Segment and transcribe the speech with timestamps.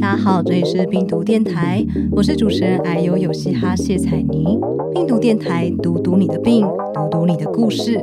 [0.00, 4.58] 大家好，这里是病毒电台，我是主持人矮油有嘻哈谢彩妮。
[4.92, 8.00] 病毒电台，读读你的病，读读你的故事。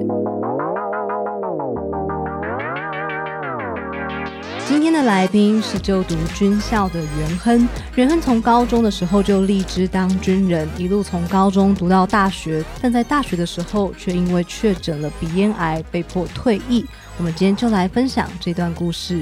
[4.66, 7.68] 今天的来宾是就读军校的袁亨。
[7.96, 16.86] 袁亨从高中的时候就立志当军人，一路从高中读到大学，但在大学的时候却因为确诊了鼻咽癌，被迫退役。
[17.20, 19.22] 我们今天就来分享这段故事。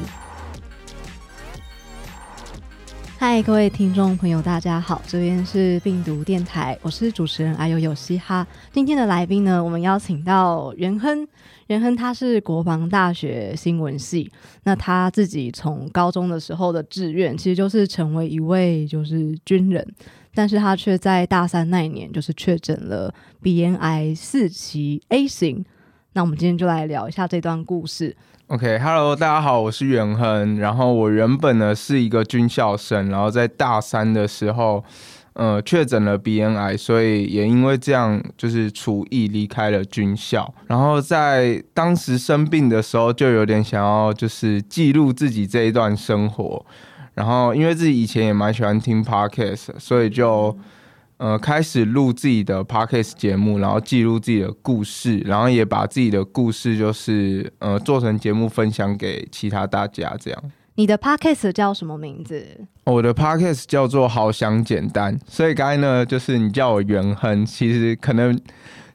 [3.21, 8.47] 嗨，各位听众朋友，大家好，这边是病毒电台，我是主持人阿尤有嘻哈。
[8.71, 11.27] 今天的来宾呢，我们邀请到袁亨。
[11.67, 14.31] 袁亨他是国防大学新闻系，
[14.63, 19.87] 那他自己从高中的时候的志愿其实就是成为一位就是军人，
[20.33, 25.63] 但是他却在大三那一年就是确诊了鼻咽癌四期 A 型。
[26.13, 28.17] 那我们今天就来聊一下这段故事。
[28.51, 30.59] OK，Hello，大家好，我是袁亨。
[30.59, 34.83] 然后我原本呢是一个军校生，然后在大三的时候。
[35.33, 40.53] 呃，确诊了鼻咽癌，所以也因为这样，就是厨艺离开了军校。
[40.67, 46.65] 然后在当时生病的时候，就有点想要就是记录自己这一段生活。
[47.13, 50.53] 然后因为自己以前也蛮喜欢听 podcast，所以就
[51.21, 60.43] 呃开始录自己的 podcast 节目，然后记录自己的故事，然后也把自己的故事就是呃做成节目分享给其他大家这样。
[60.73, 62.43] 你的 podcast 叫什么名字？
[62.85, 68.35] 我的 podcast 叫做“好想简单”，所以刚才呢，就是你叫我元亨，其实可能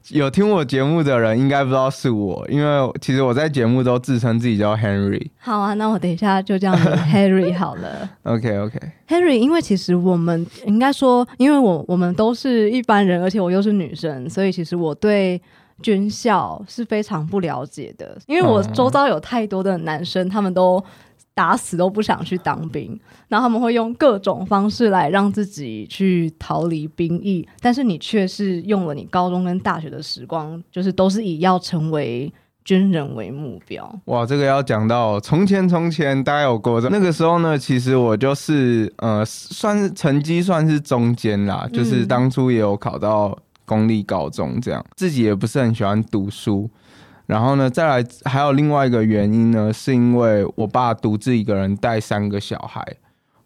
[0.09, 5.29] 有听我节目的人应该不知道是我，因为其实我在节目都自称自己叫 Henry。
[5.37, 8.09] 好啊，那我等一下就叫你 Henry 好了。
[8.23, 8.79] OK OK。
[9.07, 15.41] Henry，因为其实我们应该说，因为我我们都是一般人，而且我又是女生，所以其实我对
[15.81, 20.83] 军校是非常不了解的，因为我周遭有太多的男生，他们都。
[21.37, 32.33] 打死都不想去当兵，然后他们会用各种方式来让自己去逃离兵役，但是你却是用了你高中跟大学的时光，就是都是以要成为
[32.65, 33.87] 军人为目标。
[34.05, 46.67] 哇，这个要讲到从前从前，大概有过那个时候呢，其实我就是呃，算是成绩算是中间啦，就是当初也有考到公立高中，这样自己也不是很喜欢读书。
[47.27, 52.81] 然后呢，再来还有另外一个原因呢，是因为我爸独自一个人带三个小孩。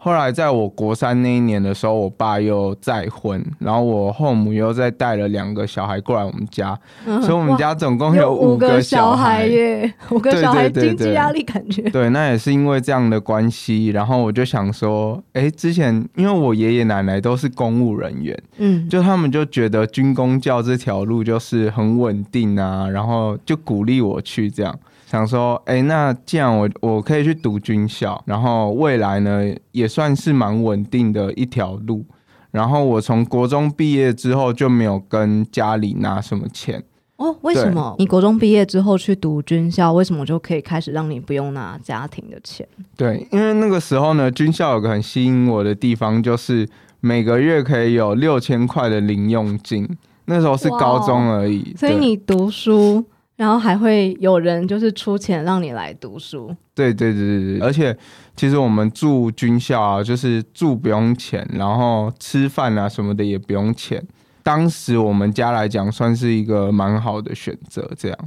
[0.03, 6.75] 后来在我国三那一年的时候，我爸又再婚，然后我后母又再带了两个小孩过来我们家，
[7.06, 11.84] 所以我们家总共有五个小孩耶，五个小孩经济压力感觉。
[11.91, 24.75] 对，那也是因为这样的关系，然后我就想说，哎，之前因为我爷爷奶奶都是公务人员，嗯，就他们就觉得军工教这条路就是很稳定啊，然后就鼓励我去这样。
[25.11, 32.05] 想说，哎，那既然我我可以去读军校，然后未来呢也算是蛮稳定的一条路。
[32.49, 36.81] 然后我从国中毕业之后就没有跟家里拿什么钱。
[37.17, 37.94] 哦，为什么？
[37.99, 42.66] 你国中毕业之后去读军校，为什么就可以开始让你不用拿家庭的钱？
[42.95, 46.66] 对，因为那个时候呢，军校有个很吸引我的地方，就是
[47.01, 49.89] 每个月可以有六千块的零用金。
[50.23, 53.03] 那时候是高中而已，所以你读书。
[53.35, 57.95] 然后还会有人就是出钱让你来读书，对对对对对，而且
[58.35, 64.03] 其实我们住军校啊，就是住不用钱，然后吃饭啊什么的也不用钱。
[64.43, 67.89] 当时我们家来讲，算是一个蛮好的选择。
[67.97, 68.17] 这样，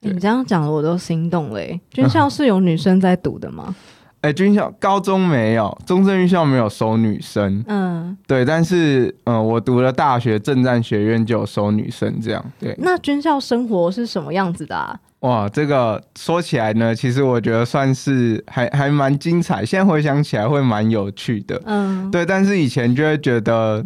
[0.00, 1.80] 你这样讲的我都心动嘞。
[1.90, 3.74] 军校是有女生在读的吗？
[4.24, 7.62] 哎，军校高中没有，中正军校没有收女生。
[7.68, 12.74] 嗯，对，但是嗯，我读了大学政战学院就有收女生，这样对。
[12.78, 14.98] 那军校生活是什么样子的啊？
[15.20, 21.60] 哇，这个说起来呢，其实我觉得算是还还蛮精彩，现在回想起来会蛮有趣的。
[21.66, 23.84] 嗯，对，但是以前就会觉得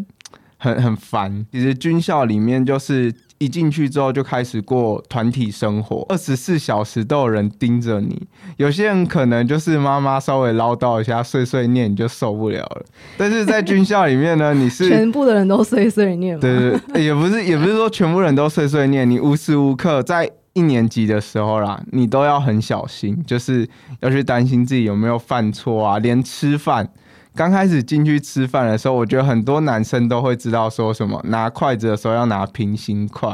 [0.56, 1.44] 很很烦。
[1.50, 3.12] 其实军校里面就是。
[3.38, 8.26] 一进去之后就开始过团体生活，二十四小时都有人盯着你。
[8.56, 12.84] 有些人可能就是妈妈稍微唠叨一下、碎碎念，你就受不了了。
[13.16, 16.38] 但是在军校里面呢， 你是全部的人都碎碎念。
[16.40, 23.68] 对对，也不是也不是说全部人都碎碎念，你无时无刻在一年级的时候啦，你都要很小心，就是
[24.00, 26.90] 要去担心自己有没有犯错啊，连吃饭。
[27.38, 33.32] 刚开始进去吃饭的时候，我觉得很多男生都会知道说什么拿筷子的时候要拿平行筷，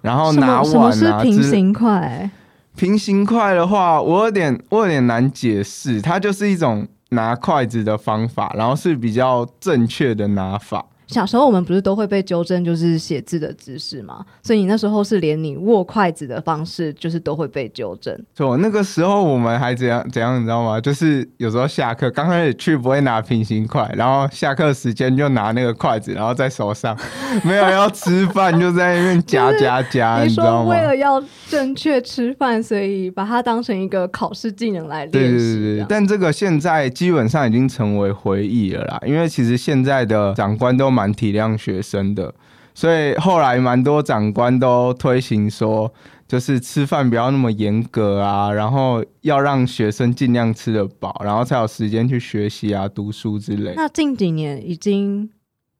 [0.00, 1.22] 然后拿碗啊。
[1.22, 2.30] 平行筷？
[2.74, 10.86] 平行筷的话，我有点我有点难解释，它就是一种拿筷子的方法，然后是比较正确的拿法。
[11.06, 18.16] 小时候我们不是都会被纠正，就是写字的姿势嘛，所以你那时候是连你握筷子的方式，就是都会被纠正。
[18.34, 20.80] 错，那个时候我们还怎样怎样，你知道吗？
[20.80, 26.96] 就是有时候下课刚开始去不会拿平行筷，然后下课时间就拿那个筷子，然后在手上
[27.44, 30.64] 没有要吃饭，就在那边夹夹夹， 你知道吗？
[30.64, 35.54] 说为了要正确吃饭，所以把它当成一个考试技能来练习。
[35.54, 42.34] 对对对，但这个现在基本上已经成为回忆了啦，因为其实现在的长官都蛮体谅学生的，
[42.74, 45.92] 所以后来蛮多长官都推行说，
[46.26, 53.74] 就是吃饭不要那么严格啊，然后要让学生尽量吃得饱，然后才有时间去学习啊、读书之类。
[53.76, 55.28] 那近几年已经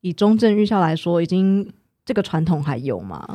[0.03, 1.73] 以中正预校来说，已经
[2.05, 3.27] 这个传统还有吗？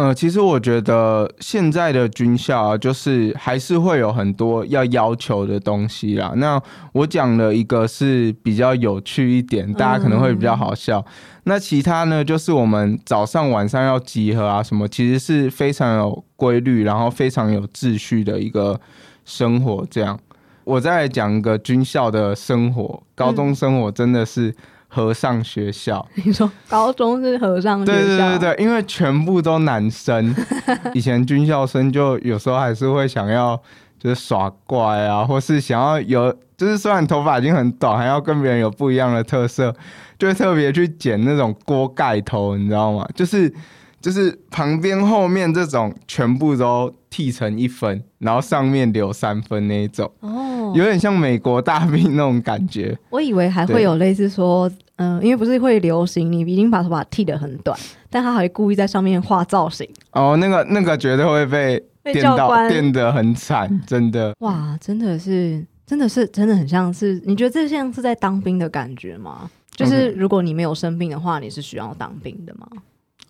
[0.00, 6.32] 呃，其实我觉得现在的军校啊，就是还是会有很多要要求的东西啦。
[6.36, 6.58] 那
[6.92, 11.04] 我讲了一个是比较有趣一点，大家可能会比较好笑。
[11.44, 18.80] 那其他呢，就是我们早上晚上要集合啊，什么其实是非常有规律，然后非常有秩序的一个
[19.26, 19.86] 生活。
[19.90, 20.18] 这样，
[20.64, 24.54] 我再来讲一个军校的生活，高中生活真的是
[24.90, 26.06] 和尚学校。
[26.22, 30.34] 你说高中是和尚学对对，对对，因为全部都男生，
[30.92, 33.56] 以前军校生就有时候还是会想要
[33.98, 39.74] 就是耍怪啊，或是想要有，就是虽然头发已经很短，还要跟别人有不一样的特色，
[40.18, 43.06] 就会特别去剪那种锅盖头，你知道吗？
[43.14, 43.52] 就是
[44.00, 52.96] 就是旁边后面这种全部都剃成一分，然后上面留三分那一种，哦，有点像美国大兵那种感觉。
[53.10, 57.78] 我以为还会有类似说，嗯、因为不是会流行，你已经把头发剃得很短，
[58.08, 59.88] 但他还故意在上面画造型。
[60.12, 64.34] 哦，那个那个绝对会被被电到教官电得很惨，真的。
[64.40, 69.50] 哇，真的是，真的是，真的很像是，你觉得这像是在当兵的感觉吗？
[69.70, 72.66] 就是如果你没有生病的话，你是需要当兵的吗？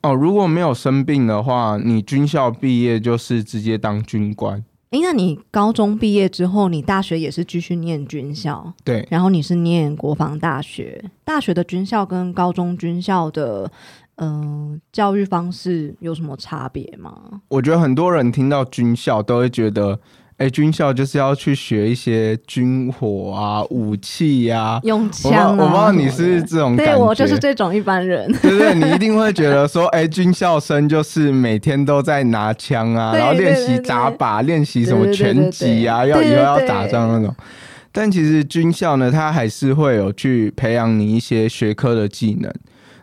[0.03, 4.65] 哦，如果没有生病的话，你军校毕业就是直接当军官。
[4.91, 13.71] 诶，那你高中毕业之后，你大学也是继续念军校，对，然后你是念国防大学，大学的军校跟高中军校的
[14.17, 17.41] 嗯、呃教育方式有什么差别吗？
[17.47, 20.01] 我觉得很多人听到军校都会觉得，
[20.41, 28.33] 哎、军校就是要去学一些军火啊、武器呀、用我不知道枪、啊，我不知道你是这种感觉，对我就是这种一般人。
[28.41, 37.37] 对对，你一定会觉得说，哎、 军校生就是每天都在拿枪啊，然后练习打靶，练习什么拳击啊，要以后要打仗那种。
[37.93, 42.51] 但其实军校呢，它还是会有去培养你一些学科的技能。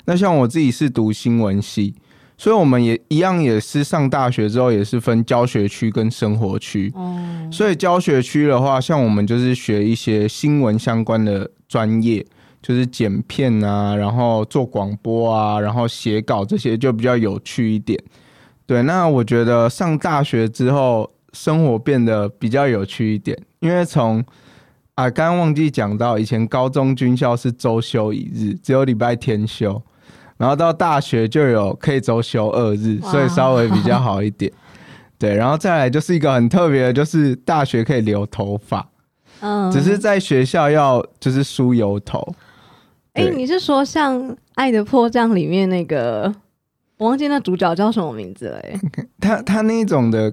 [0.05, 1.93] 那像我自己是读新闻系，
[2.37, 6.91] 所以我们也一样，也是上大学之后也是分教学区跟生活区。
[6.95, 12.23] 哦，所以教学区的话，像我们就是学一些新闻相关的专业，
[12.61, 17.99] 就是剪片啊，然后做广播啊，然后写稿这些就比较有趣一点。
[18.67, 24.23] 对，那我觉得上大学之后，生活变得比较有趣一点，因为从
[24.95, 29.81] 啊，刚刚忘记讲到，以前高中军校是周休一日，只有礼拜天休，
[30.37, 34.51] 然后到大学就有可以周休二日，所以稍微比较好一点。
[35.19, 38.87] 对，然后再来就是一个很特别的，就是大学可以留头发，
[39.39, 42.35] 嗯只是在学校要就是梳油头。
[43.13, 44.15] 哎、对你是说像
[44.53, 46.31] 《爱的迫降》里面那个，
[46.97, 48.79] 我忘记那主角叫什么名字了、哎，
[49.19, 50.31] 他他那一种的，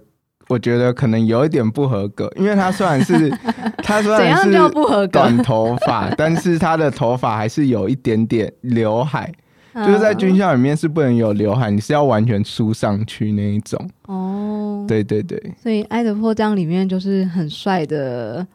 [0.48, 3.30] 我觉得可能有一点不合格，因为他虽然是
[3.82, 5.06] 他虽然是怎样叫不合格？
[5.06, 9.32] 短头发，但是他的头发还是有一点点刘海，
[9.74, 13.90] 就是在军校里面是不能有刘海，你是要完全梳上去那一种。
[14.06, 18.46] 哦，对对对，所以《爱的迫降》里面就是很帅的，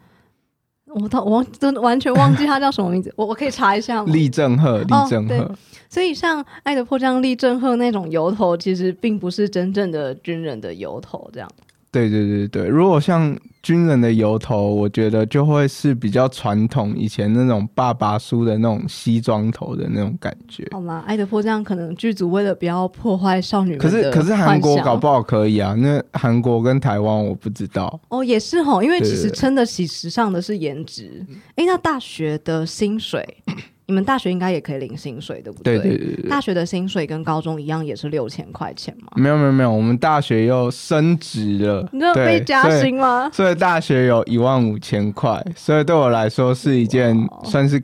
[0.88, 4.13] 我到我真的完全忘记他叫什么名字，我我可以查一下吗？
[4.13, 5.51] 立正赫，立正对赫，
[5.89, 11.49] 所以像《爱的迫降》立正赫那种油头，其实并不是真正的军人的油头，这样。
[11.91, 12.67] 对对对对。
[12.67, 20.67] 如果像军人的油头，我觉得就会是比较传统，以前那种爸爸梳的那种西装头的那种感觉。
[20.72, 21.03] 好吗？
[21.08, 28.00] 《爱德坡这样》可能剧组为了不要破坏少女可是可是韩国搞不好可以啊，那韩国跟台湾我不知道。
[28.10, 31.25] 哦，也是吼，因为其实撑得起时尚的是颜值。
[31.55, 33.43] 哎，那大学的薪水，
[33.89, 36.29] 你们大学应该也可以领薪水，对不对对对对对。
[36.29, 39.12] 大学的薪水跟高中一样，也是六千块钱吗？
[39.15, 43.27] 没有没有没有，我们大学又升职了，你知道对被加薪吗？
[43.34, 47.81] 所以大学有一万五千块，所以对我来说是一件算是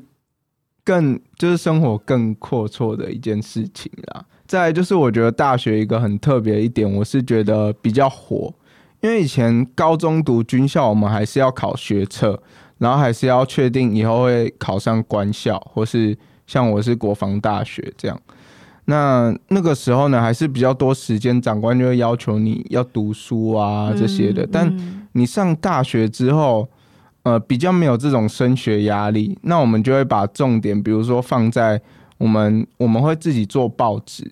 [0.84, 4.24] 更就是生活更阔绰的一件事情啦。
[4.46, 8.54] 再来就是我觉得大学一个很特别的一点，我是觉得比较火，
[9.02, 12.40] 因为以前高中读军校，我们还是要考学测，
[12.78, 18.20] 然后还是要确定以后会考上官校或是像我是国防大学这样。
[18.86, 24.48] 那那个时候呢，还是比较多时间，长官就会要求你要读书啊这些的。
[24.52, 24.72] 但
[25.14, 26.68] 你上大学之后，
[27.24, 31.82] 呃，比较没有这种升学压力，那我们就会把重点，比如说放在
[32.20, 34.32] 我们我们会自己做报纸，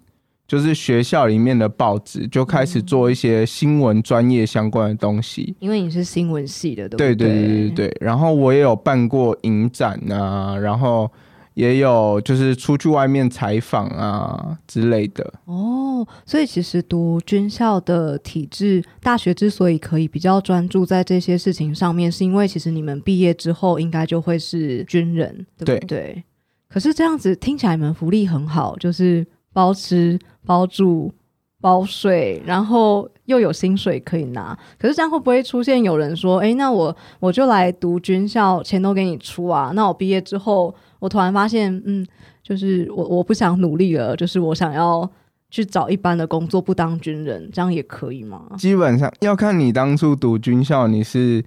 [0.53, 5.55] 就是学校里面的报纸，就开始做一些新闻专业相关的东西。
[5.57, 7.97] 因为你是新闻系的，对对对对对。
[7.99, 11.09] 然后我也有办过影展啊，然后。
[11.55, 26.23] 也有就是出去外面采访啊之类的哦，所以其实读军校的体制，大学之所以可以比较专注在这些事情上面，是因为其实你们毕业之后应该就会是军人，对不对？
[26.67, 31.13] 可是这样子听起来你们福利很好，就是包吃包住。
[31.61, 39.71] 包税，然后又有薪水可以拿，可是这样会不会出现有人说：“哎，那我我就来读军校，钱都给你出啊？
[39.73, 42.05] 那我毕业之后，我突然发现，嗯，
[42.43, 45.09] 就是我我不想努力了，就是我想要
[45.49, 51.41] 去找一般的工作，不当军人，这样也可以吗？”基本上要看你当初读军校，你是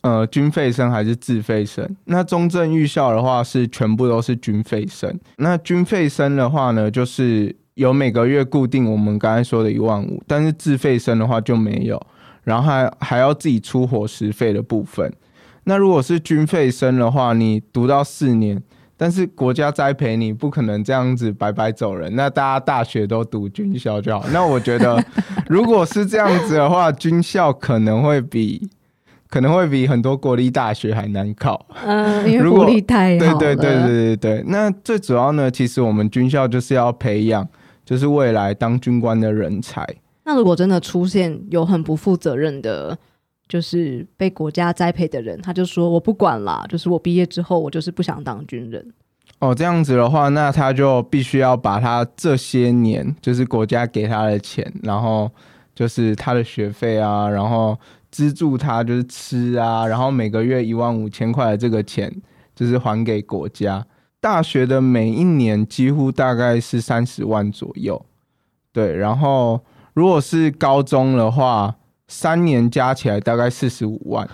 [0.00, 1.88] 呃军费生还是自费生。
[2.04, 5.18] 那中正预校的话是全部都是军费生。
[5.36, 7.54] 那军费生的话呢，就是。
[7.78, 12.06] 有每个月固定我们刚才说的一万五，但是自费生的话就没有，
[12.42, 15.14] 然后还还要自己出伙食费的部分。
[15.62, 18.60] 那如果是军费生的话，你读到四年，
[18.96, 22.12] 但是国家栽培你，不可能这样子白白走人。
[22.16, 24.26] 那大家大学都读军校就好。
[24.32, 25.00] 那我觉得，
[25.46, 28.68] 如果是这样子的话，军校可能会比
[29.28, 31.66] 可能会比很多国立大学还难考。
[31.84, 34.44] 嗯，因为国立太对对对对对对。
[34.46, 37.48] 那最主要呢，其实我们军校就是要培养。
[37.88, 39.82] 就是未来当军官的人才。
[40.24, 42.94] 那如果真的出现有很不负责任的，
[43.48, 48.92] 就是被国家栽培的人，他就说我不管啦，就是我毕业之后我就是不想当军人。
[49.38, 55.30] 哦，这样子的话，那他就必须要把他这些年就是国家给他的钱，然后
[55.74, 57.74] 就是他的学费啊，然后
[58.10, 62.14] 资助他就是吃啊，然后每个月一万五千块的这个钱，
[62.54, 63.84] 就是还给国家。
[64.20, 68.04] 大学的每一年几乎大概是三十万左右，
[68.72, 68.96] 对。
[68.96, 69.60] 然后
[69.94, 71.76] 如果是高中的话，
[72.08, 74.28] 三年加起来大概四十五万。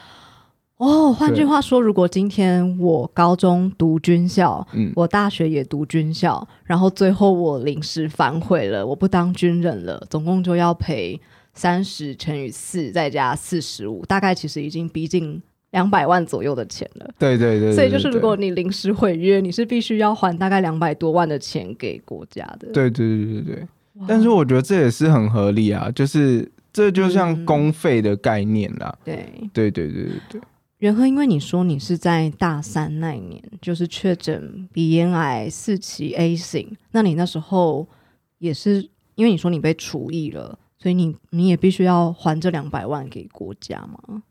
[0.78, 11.21] 哦，换句话说，如果今天我高中读军校，嗯，我大学也读军校，然后最后我临时反悔了，我不当军人了，总共就要赔
[11.54, 15.42] 三十乘以四，再加四十五，大概其实已经逼近。
[15.70, 22.68] 两百万左右的钱了，对对对，所以就是如果你临时毁约，你是必须要还大概两百多万的钱给国家的。
[22.73, 23.66] 对对对对对，
[24.06, 28.96] 但是我觉得这也是很合理啊，就是这就像公费的概念啦。
[29.04, 30.40] 对对对对对对。
[30.78, 37.84] 元和，因为你说你是在大三那一年就是确诊鼻咽癌四期 A 型，那你那时候
[38.38, 44.23] 也是因为你说你被除役了，所以你你也必须要还这两百万给国家吗？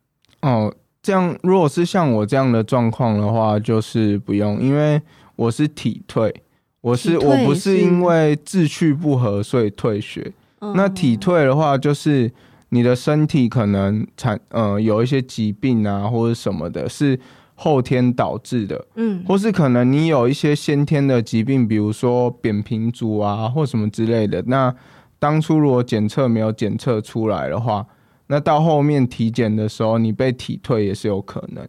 [0.42, 0.72] 哦。
[1.02, 5.02] 这样，如果是像我这样的状况的话，就是不用，因为
[5.36, 6.32] 我是体退，
[6.80, 10.32] 我是我不是因为志趣不合所以退学。
[10.76, 12.32] 那体退的话，就是
[12.70, 17.20] 你的身体可能产呃有一些疾病啊，或者什么的，是
[17.56, 24.42] 后天导致的，嗯，或是可能你有一些先天的疾病，比如说扁平足啊或什么之类的。
[24.48, 24.74] 那
[25.24, 27.88] 当初如果检测没有检测出来的话。
[28.28, 31.66] 那到后面体检的时候，你被体退也是有可能。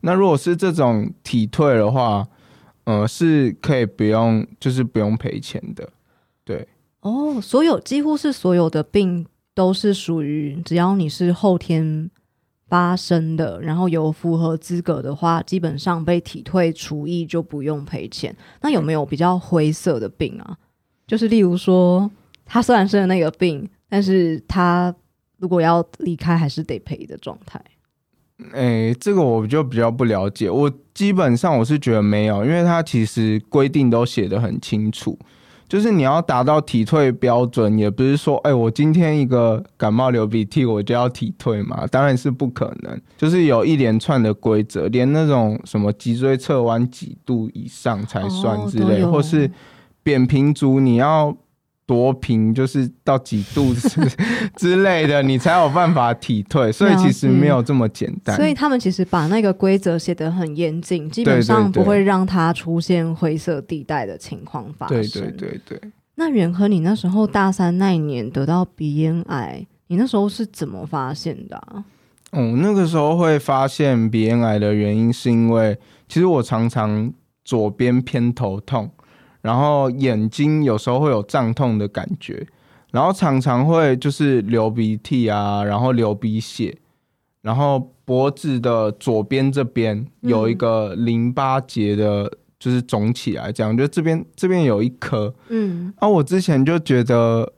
[0.00, 2.26] 那如果是这种体退的话，
[2.84, 5.86] 呃，是可以不用，就是不用赔钱的。
[6.44, 6.68] 对，
[7.00, 12.10] 哦，所有几乎是所有的病都是属于，只要你是后天
[12.68, 18.34] 发生的，然后有符合资格的话，基本上被体退除役就不用赔钱。
[18.60, 20.56] 那有没有比较灰色的病啊？
[21.06, 22.10] 就是例如说，
[22.54, 24.94] 他虽然生了那个病，但是他。
[25.38, 27.60] 如果要离开，还是得赔的状态。
[28.52, 30.48] 哎，这个我就比较不了解。
[30.48, 35.18] 我基本上我是觉得没有，因为他其实规定都写的很清楚，
[35.68, 41.86] 就是你要达到体退标准，也不是说，哎，我今天一个感冒流鼻涕，我就要体退嘛？
[41.88, 42.98] 当然是不可能。
[43.18, 49.50] 就是有一连串的规则，连那种什么脊椎侧弯几度以上才算之类，或是
[50.02, 51.36] 扁平足，你要。
[51.86, 53.88] 多平就是到几度之
[54.56, 58.34] 之类的，你才有办法体退，所以其实没有这么简单。
[58.36, 64.96] 所以他们其实把那个规则写得很严谨，基本上不会让它出现灰色地带的情况发生。
[64.96, 65.80] 对对对对。
[66.14, 71.60] 那远和，你那时候大三那一年得到鼻咽癌，你那时候是怎么发现的？
[72.30, 75.76] 哦，那个时候会发现鼻咽癌的原因，是因为
[76.08, 77.12] 其实我常常
[77.44, 78.90] 左边偏头痛。
[79.44, 82.46] 然后眼睛有时候会有胀痛的感觉，
[82.90, 86.74] 然后常常会就是流鼻涕啊，然后流鼻血，
[87.42, 97.52] 然后脖子的左边这边有一个淋巴结的，就是肿起来，这样就这边这边有一颗，嗯，啊，我之前就觉得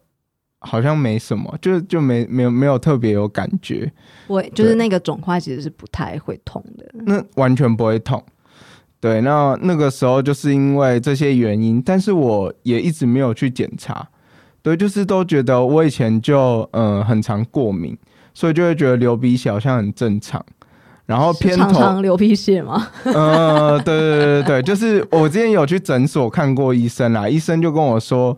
[0.58, 3.92] 好像没什么，就就没没有没有特别有感觉，
[4.26, 6.84] 我就是那个肿块其实是不太会痛的。
[7.04, 8.20] 那完全不会痛。
[9.00, 14.08] 对，那那个时候就是因为这些原因，但是我也一直没有去检查。
[14.62, 17.96] 对，就是都觉得我以前就嗯、呃很常过敏，
[18.34, 20.44] 所以就会觉得流鼻血好像很正常。
[21.04, 22.88] 然后偏头，常流鼻血吗？
[23.04, 28.36] 呃，对对对对对，就是我之前有去诊所看过医生啦，医生就跟我说，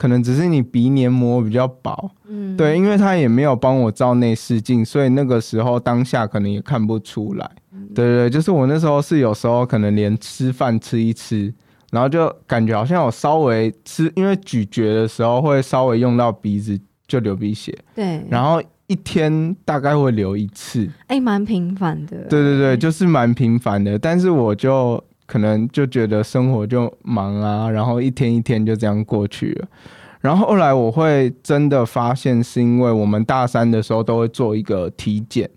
[0.00, 7.50] 可能只是你鼻黏膜比较薄，嗯，对，因为他也没有帮我照内视镜，所以那个时候当下可能也看不出来。
[7.94, 11.52] 对对对，就是我那时候是有时候可能连吃饭吃一吃，
[11.90, 20.88] 然后就感觉好像我稍微吃，因为咀嚼的时候会稍微用到鼻子就流鼻血，对，然后一天大概会流一次。
[21.08, 22.16] 哎，蛮频繁的。
[22.22, 29.68] 对对对，就是蛮频繁的，但是我就可能就觉得生活就忙啊，然后一天一天就这样过去了。
[30.20, 35.48] 然后后来我会真的发现，是因为我们大三的时候都会做一个体检，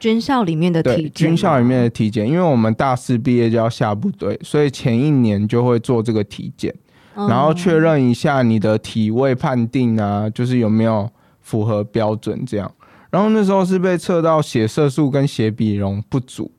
[0.00, 1.88] 军校里面的体，检，军校里面的。
[1.88, 6.74] 体检，因为我们大四毕业就要下部队，所以前一年就会做这个体检，
[7.14, 11.08] 嗯然后确认一下你的体位判定啊，就是有没有
[11.40, 12.68] 符合标准这样。
[13.10, 16.50] 然后那时候是被测到血色素跟血比容不足，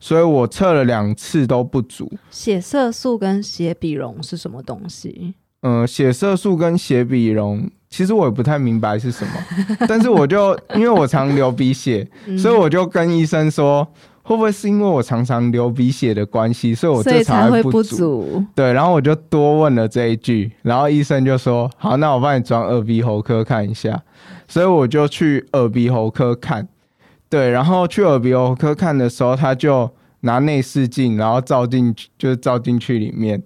[0.00, 2.10] 所以我测了两次都不足。
[2.30, 5.34] 血色素跟血比容是什么东西？
[5.62, 9.32] 嗯、血色素跟血比容，其实我也不太明白是什么，
[9.88, 13.84] 但是我就因为我常流鼻血，嗯所以我就跟医生说，
[14.22, 17.82] 会不会是因为我常常流鼻血的关系，所以我这才会不？
[17.82, 18.44] 足。
[18.54, 24.00] 对，然后我就多问了这一句，然后医生就说：“好，那我帮你转耳鼻喉科看一下。”
[24.46, 26.68] 所以我就去耳鼻喉科看。
[27.30, 33.42] 对，然后去耳鼻喉科看的时候，他就拿内视镜，然后照进去，就是照进去里面，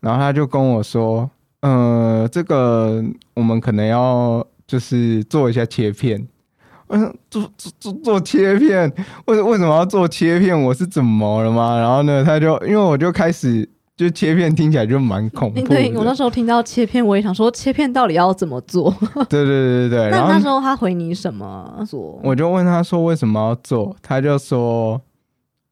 [0.00, 6.26] 然后他就跟我说：“呃，这个我们可能要就是做一下切片。
[6.88, 8.90] ”嗯，做做做做切片，
[9.26, 10.58] 为为什么要做切片？
[10.58, 11.76] 我是怎么了吗？
[11.78, 18.94] 然后呢，他就因为我就开始就切片听起来就蛮恐怖的，对我那时候听到切片，我也想说切片到底要怎么做？
[19.30, 22.20] 对对对对对，那那时候他回你什么做？
[22.22, 25.00] 我就问他说为什么要做，他就说，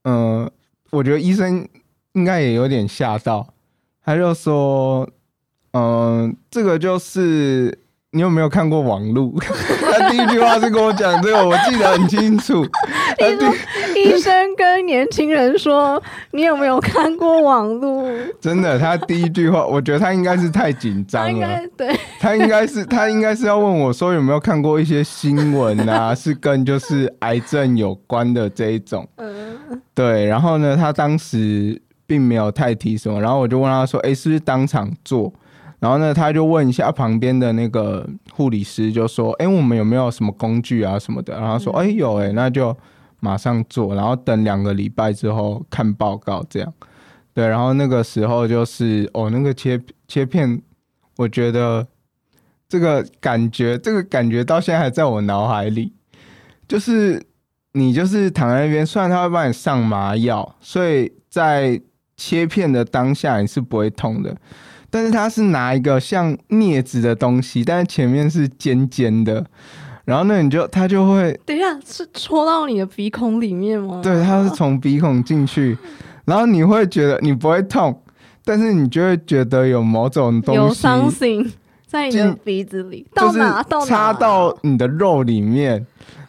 [0.05, 0.51] 嗯、
[0.91, 1.69] 我觉得医生
[2.15, 3.47] 应该也有点吓到，
[4.03, 5.07] 他就说，
[5.73, 7.79] 嗯、这个就是
[8.15, 9.37] 你有没有看过网路？
[9.91, 12.65] 他第一句话是跟我讲这个，我记得很清楚。
[13.19, 13.27] 他
[13.93, 16.01] 第医生跟年轻人说
[16.31, 18.09] ：“你有没有看过网路？”
[18.41, 21.41] 真的，他第一句话，我觉得他应该是太紧张了。
[21.41, 29.05] 该对，他应该是他应该是要问我说有没有看过一些新闻啊， 是跟就是癌症有关的这一种。
[29.17, 29.59] 嗯，
[29.93, 35.33] 对，然后呢，他当时并没有太提什么，然后我就问他说：“诶，是不是当场做？”
[35.85, 42.75] 然后呢，他就问一下旁边的那个护理师，就说：“诶，我们有没有什么工具啊什么的？”然后他说：“诶，有诶，那就
[43.21, 46.73] 马上做，然后等两个礼拜之后看报告这样。”
[47.35, 50.63] 对，然后那个时候就是哦，那个切切片，
[51.19, 51.87] 我觉得
[52.67, 55.93] 这个感觉，这个感觉到现在还在我脑海里，
[56.67, 57.23] 就是
[57.73, 61.79] 你就是躺在那边，虽然他会帮你上麻药，所以在
[62.17, 64.35] 切片的当下你是不会痛的，
[64.95, 69.45] 但是他是拿一个像镊子的东西，但是前面是尖尖的，
[70.05, 74.01] 然后呢你就他就会等一下是戳到你的鼻孔里面吗？
[74.01, 75.77] 对，它是从鼻孔进去，
[76.27, 78.01] 然后你会觉得你不会痛，
[78.45, 81.51] 但是你就会觉得有某种东有西 something
[81.89, 85.85] 在你的鼻子里，就是到哪到哪插到你的肉里面，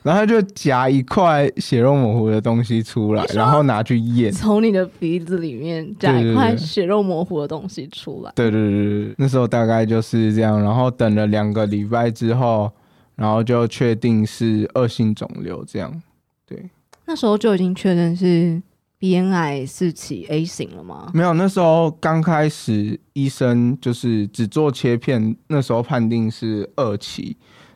[0.06, 4.32] 然后他就夹一块血肉模糊的东西出来然后拿去验。
[4.32, 8.32] 从你的鼻子里面夹一块血肉模糊的东西出来。
[8.36, 12.72] 对对对对，对那时候大概就是这样，然后等了两个礼拜之后，
[13.16, 16.00] 然后就确定是恶性肿瘤，这样。
[16.46, 16.70] 对，
[17.08, 18.62] 那时候就已经确认是
[19.00, 21.10] 鼻咽癌四期 A 型了吗？
[21.16, 27.36] 没有，那时候刚开始医生就是只做切片，那时候判定是二期，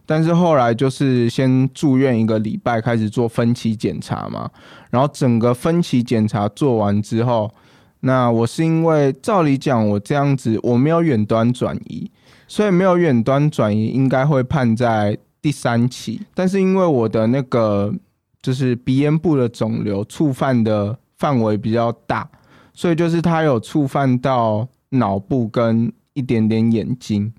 [0.09, 4.49] 但是后来就是先住院一个礼拜，开始做分期检查嘛，
[4.89, 7.53] 然后整个分期检查做完之后，
[7.99, 12.09] 那我是因为照理讲我这样子我没有远端转移，
[12.47, 17.93] 所以没有远端转移应该会判在第三期，但是因为我的那个
[18.41, 22.27] 就是鼻咽部的肿瘤触犯的范围比较大，
[22.73, 27.31] 所以就是它有触犯到脑部跟一点点眼睛。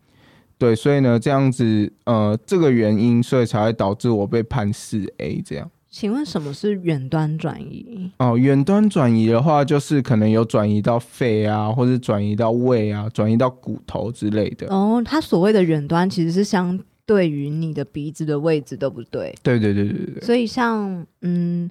[0.61, 5.71] 对，所以呢，这样子，呃，这个原因，所以才会导致我被判四 A 这样。
[5.89, 8.11] 请问什么是远端转移？
[8.19, 14.67] 哦，远端转移的话，就是可能有转移到肺啊，或者转移到胃啊，转移到骨头之类的。
[14.69, 19.35] 哦，它所谓的远端其实是相对于你的鼻子的位置，对不对？
[19.43, 20.23] 对对对对对。
[20.23, 21.71] 所以像，嗯，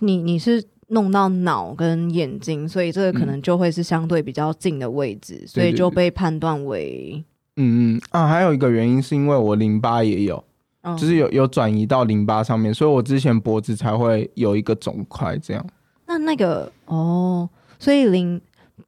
[0.00, 7.24] 你你是弄到脑跟眼睛，所以这个可能就会是相对比较近的位置，所以就被判断为。
[7.56, 10.44] 嗯嗯啊，还有一个原因是因为我淋巴也有，
[10.96, 15.66] 就是有有转移到淋巴上面，所以我之前脖子才会有一个肿块这样。
[16.06, 18.40] 那那个哦，所以淋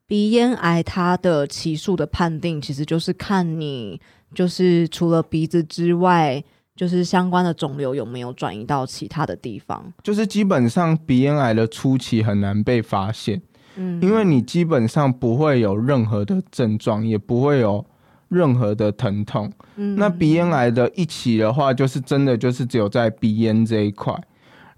[0.07, 3.99] 鼻咽癌它的期数的判定，其实就是看你
[4.35, 6.45] 就是除了鼻子之外，
[6.77, 9.93] 就是相关的肿瘤有没有转移到其他的地方。
[10.03, 13.41] 就是基本上鼻咽癌的初期很难被发现，
[13.77, 17.85] 嗯，因为你基本上不会有任何的症状，也不会有。
[18.29, 24.15] 任何的疼痛，嗯那鼻咽癌的一起的话，就是真的就是只有在鼻咽这一块，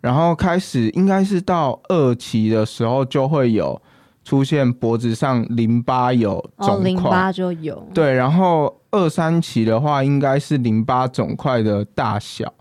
[0.00, 3.80] 然后开始应该是到二期的时候就会有
[4.24, 12.52] 出现脖子上淋巴有肿块，淋巴就有对，然后二三期的话应该是淋巴肿块的大小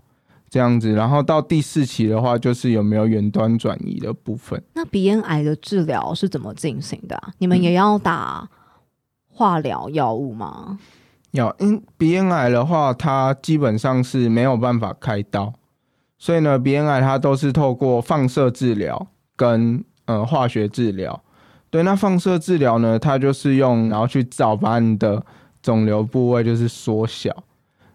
[0.48, 4.60] 这样子，然后到第四期的话就是有没有远端转移的部分。
[4.74, 7.16] 那鼻咽癌的治疗是怎么进行的？
[7.38, 8.48] 你们也要打？
[9.40, 10.78] 化疗药物吗？
[11.30, 15.50] 有，因鼻咽癌的话，它基本上是没有办法开刀，
[16.18, 21.18] 所以呢，鼻咽癌它都是透过放射治疗跟呃化学治疗。
[21.70, 25.24] 对，那放射治疗呢，它就是用然后去找把你的
[25.62, 27.34] 肿瘤部位就是缩小。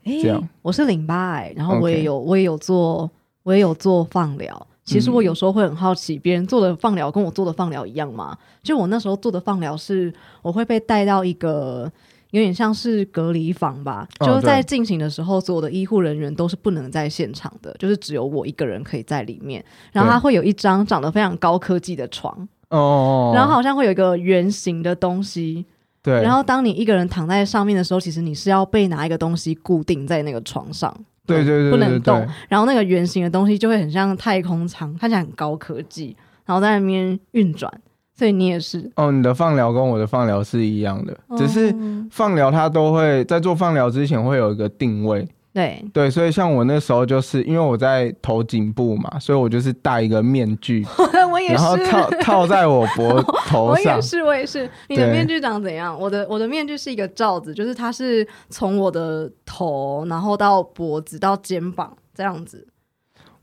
[0.04, 3.08] 这样，我是淋巴癌，然后我也有我也有做
[3.44, 4.68] 我也有做放疗。
[4.86, 8.38] 其实我有时候会很好奇，别人做的放疗跟我做的放疗一样吗？
[8.62, 11.92] 就我那时候做的放疗是，我会被带到一个
[12.30, 19.64] 有点像是隔离房吧，就是在进行的时候，所有的医护人员都是不能在现场的，就是只有我一个人可以在里面。
[19.92, 25.66] 然后它会有一张长得非常高科技的床哦，然后好像会有一个圆形的东西，
[26.04, 26.22] 对。
[26.22, 30.96] 然后当你一个人躺在上面的时候，其实你是要被拿一个东西固定在那个床上。
[31.26, 32.26] 对对对，不能动。
[32.48, 37.72] 然后那个圆形的东西就会很像太空舱，看起来很高科技，然后在那边运转。
[38.18, 41.76] 所以你也是哦，你的放疗跟我的放疗是一样的，只是
[42.10, 45.28] 放疗它都会在做放疗之前会有一个定位。
[45.56, 50.86] 对对，所以像我那时候就是因为我在头颈部嘛，所以我就是戴一个面具，
[51.32, 53.94] 我也是，然后套套在我脖 头上。
[53.94, 54.70] 我也是，我也是。
[54.90, 55.98] 你的面具长怎样？
[55.98, 62.68] 我的我的面具是一个罩子，就是它是从我的头，然后到脖子到肩膀这样子。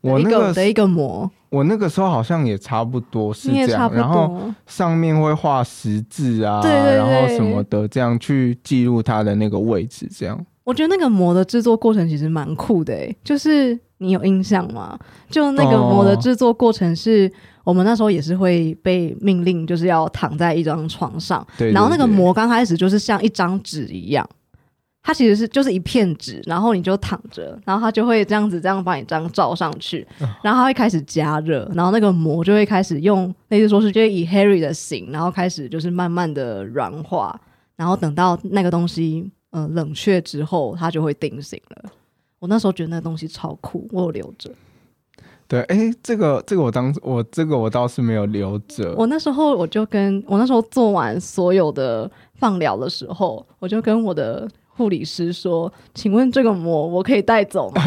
[0.03, 10.39] 我那个的一个膜，我那个时候好像也差不多是这样，然后上面会画十字啊，然后什么的，这样去记录它的那个位置，这样。
[10.65, 14.99] 我觉得那个膜的制作过程其实蛮酷的诶，就是你有印象吗？
[15.29, 17.31] 就那个膜的制作过程是
[17.65, 24.29] 我们那时候也是会被命令，就是要躺在一张床上，然后那个膜刚开始就是像一张纸一样，
[25.03, 30.07] 它其实是就是一片纸，然后你就躺着，然后它就会这样子这样把你这样罩上去，
[30.43, 37.41] 然后它会开始加热，然后那个膜就会开始用类似说是就以 Harry 的形，然后开始就是慢慢的软化，
[37.75, 39.29] 然后等到那个东西。
[39.53, 41.91] 嗯，冷却之后它就会定型了。
[42.39, 44.51] 我那时候觉得那东西超酷，我有留着。
[45.47, 48.95] 对，哎，这个这个我当我这个我倒是没有留着。
[48.97, 57.83] 我那时候我就跟我那时候做完所有的放疗的时候，我就跟我的护理师说：“请问这个膜我可以带走吗？”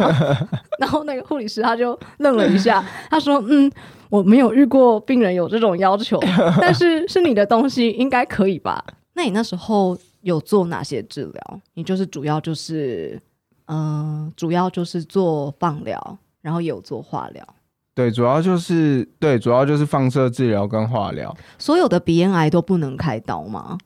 [0.80, 3.72] 然后那个护理师他就愣了一下，他说：“嗯，
[4.10, 6.20] 我没有遇过病人有这种要求，
[6.62, 8.86] 但是是你的东西应该可以吧？
[9.14, 11.62] 那你那时候？”有做哪些治疗？
[11.76, 13.22] 你就是主要就是，
[13.68, 17.48] 嗯，主要就是做放疗，然后也有做化疗。
[17.94, 21.36] 对，主要就是对，主要就是放射治疗跟化疗。
[21.60, 23.78] 所有的鼻咽癌都不能开刀吗？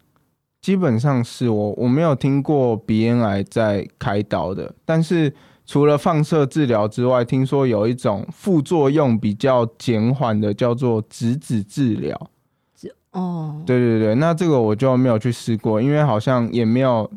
[0.61, 5.33] 基本上是我我没有听过鼻咽癌在开刀的，但是
[5.65, 12.29] 除了放射治疗之外，听说有一种副作用比较减缓的，叫做质子治疗。
[13.11, 17.09] 哦，对对对，那这个我就没有去试过，因为好像也没有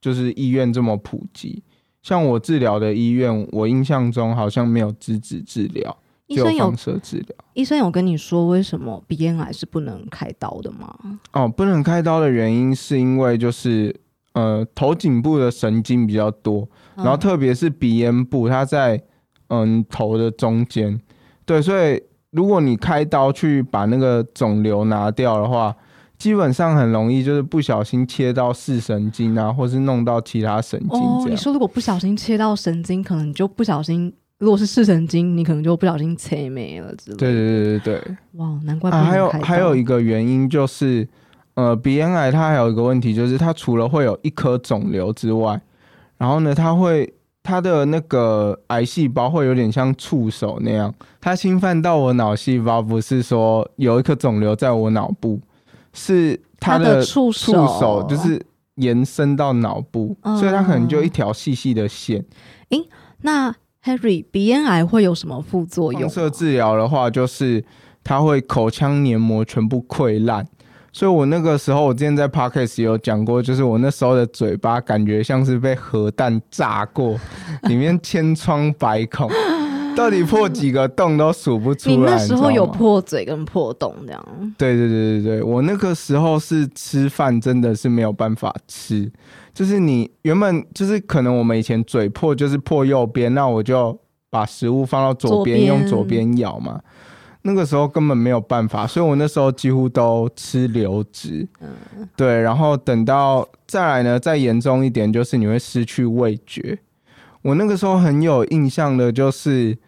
[0.00, 1.62] 就是医院这么普及。
[2.02, 7.36] 像我治疗的医院，我印象中好像没有质子治疗，有放射治疗。
[7.54, 10.94] 医生有跟你说为什么鼻咽癌是不能开刀的吗？
[11.32, 13.94] 哦，不能开刀的原因是因为就是
[14.34, 19.02] 呃头颈部的神经比较多，然后特别是鼻咽部，它在
[19.48, 21.00] 嗯头的中间，
[21.46, 22.02] 对，所以。
[22.30, 25.74] 如果你开刀去把那个肿瘤拿掉的话，
[26.18, 37.18] 基本上很容易就是不小心切到视神经啊，或是弄到其他神经哦，你说如果不小心切到神经，可能你就不小心，如果是视神经，你可能就不小心切没了之类的。
[37.18, 38.16] 对对对对对。
[38.32, 41.08] 哇，难怪啊，还有还有一个原因就是，
[41.54, 45.60] 呃，鼻咽癌它还有一个问题就是，它除了会有一颗肿瘤之外，
[46.18, 47.14] 然后呢，它会
[47.48, 55.40] 它的那个癌细胞会有点像触手那样，它侵犯到我脑细胞，不是说有一颗肿瘤在我脑部，
[55.94, 58.38] 是它的的触触手手就是
[58.74, 62.22] 延伸到脑部，所以它可能就一条细细的线。
[62.68, 62.86] 诶
[63.22, 63.50] 那
[63.82, 67.64] Harry 鼻咽癌会有什么副作用射治疗的话，就是
[68.04, 70.46] 它会口腔黏膜全部溃烂。
[70.92, 77.18] 所以我那个时候，我之前在 podcast 有讲过，就是我那时候的嘴巴感觉像是被核弹炸过，
[77.68, 79.30] 里面千疮百孔，
[79.94, 81.96] 到底破几个洞都数不出来。
[81.96, 84.54] 你那时候有破嘴跟破洞这样？
[84.56, 89.10] 对对对对对，我那个时候是吃饭真的是没有办法吃，
[89.52, 93.96] 就是你原本就是可能我们以前嘴破就是破右边，那我就
[94.30, 96.80] 把食物放到左边用左边咬嘛。
[97.42, 101.46] 那个时候根本没有办法，所以我那时候几乎都吃流质。
[102.16, 106.78] 对，然后等到再来呢，再严重一点就是你会失去味觉。
[107.42, 109.78] 我那个时候很有印象的就是，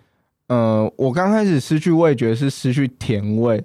[0.46, 3.62] 呃，我刚开始失去味觉是失去甜味，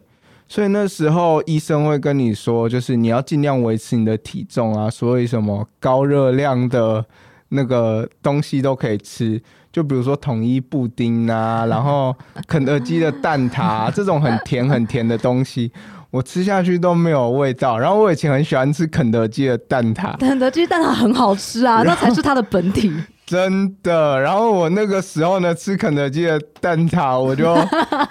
[0.47, 7.05] 所以那时候医生会跟你说，就是你要尽量维持你的体重啊，所以什么高热量的
[7.49, 9.41] 那个东西都可以吃，
[9.75, 12.15] 就比如说统一布丁啊， 然后
[12.47, 15.69] 肯德基的蛋挞、啊这种很甜很甜的东西。
[16.11, 22.89] 我吃下去都没有味道，然后我以前很喜欢吃肯德基的蛋挞，肯德基蛋挞很好吃啊，那才是它的本体。
[23.27, 27.53] 真的，然后我那个时候呢，吃肯德基的蛋挞，我就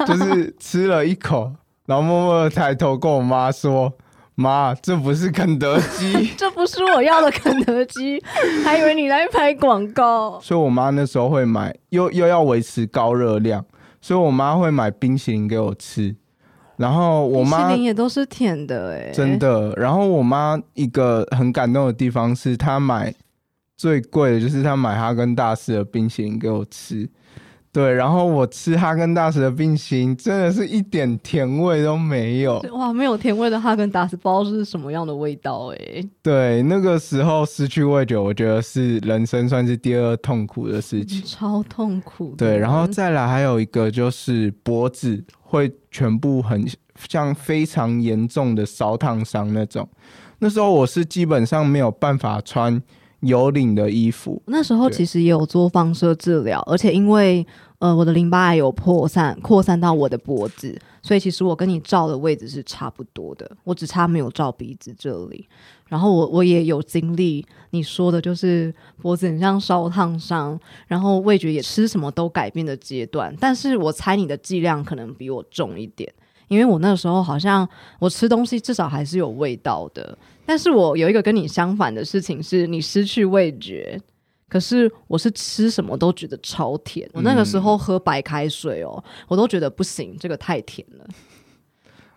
[0.07, 1.51] 就是吃了一口，
[1.87, 3.91] 然后默默的抬头跟我妈说
[4.37, 6.31] ：“妈，这不是肯德基。
[6.37, 8.23] 这不是我要的肯德基，
[8.65, 10.39] 还以为你来拍广告”。
[10.43, 13.65] 所以我妈那时候会买，又又要维持高热量，
[14.01, 16.17] 所以我妈会买冰淇淋给我吃。
[16.77, 23.15] 然后我妈冰淇淋也都是甜的哎、真的，然后我妈一个很感动的地方是，她买
[23.77, 27.09] 最贵的就是她买哈根达斯的冰淇淋给我吃。
[27.75, 32.61] 对，然后我吃哈根达斯的冰淇淋，真的是一点甜味都没有。
[32.73, 41.21] 哇，没有甜味的哈根达斯，不知道是什么样的味道哎、对，那个时候失去味觉，我觉得是人生算是第二痛苦的事情。
[41.25, 42.37] 超痛苦。
[42.39, 46.65] 对，然后再来还有一个就是脖子会全部很
[47.09, 49.89] 像非常严重的烧烫伤那种。
[50.39, 52.81] 那时候我是基本上没有办法穿
[53.25, 54.41] 有领的衣服。
[54.47, 57.47] 那时候其实也有做放射治疗，而且因为
[57.79, 65.47] 呃我的淋巴癌有扩散扩散到我的脖子，所以其实我跟你照的位置是差不多的，我只差没有照鼻子这里。
[65.87, 70.59] 然后我我也有经历你说的，就是脖子很像烧烫伤，
[70.89, 73.33] 然后味觉也吃什么都改变的阶段。
[73.39, 76.11] 但是我猜你的剂量可能比我重一点，
[76.55, 80.17] 因为我那个时候好像我吃东西至少还是有味道的。
[80.47, 84.01] 但是我有一个跟你相反的事情，是你失去味觉，
[84.49, 87.09] 可是我是吃什么都觉得超甜。
[87.15, 91.07] 我那个时候喝白开水哦，我都觉得不行，这个太甜了。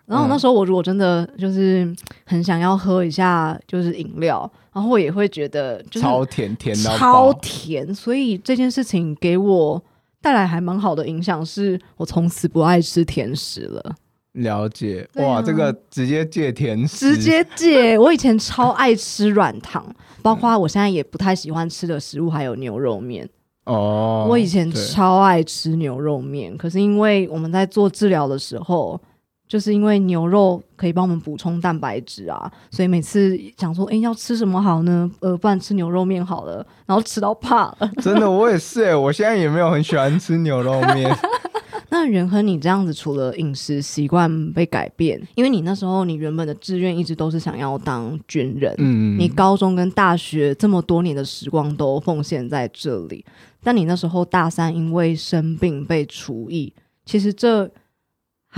[0.04, 7.32] 然后那时候我如果真的就是很想要喝一下就是饮料，然后我也会觉得就是超甜，甜到超。
[7.40, 9.82] 甜，所以这件事情给我
[10.20, 13.94] 带来还蛮好的影响，是我从此不爱吃甜食了。
[14.38, 17.98] 了解，哇，这个直接戒甜食，直接戒。
[17.98, 19.84] 我以前超爱吃软糖，
[20.22, 23.28] 包括我现在也不太喜欢吃的食物，还有牛肉面。
[23.64, 24.26] 哦。
[24.28, 29.00] 我以前超爱吃牛肉面，可是因为我们在做治疗的时候，
[29.48, 35.10] 就是因为牛肉可以帮我们补充蛋白质啊，所以每次想说，哎、要吃什么好呢？
[35.20, 37.90] 呃，不然吃牛肉面好了，然后吃到怕了。
[38.02, 41.10] 真的，我也是哎，我现在也没有很喜欢吃牛肉面。
[41.90, 53.24] 那人和你这样子，除了饮食习惯被改变，因为你那时候你原本的志愿一直都是想要当军人，嗯，你高中跟大学这么多年的时光都奉献在这里，
[53.62, 56.72] 但你那时候大三因为生病被除役，
[57.06, 57.70] 其实这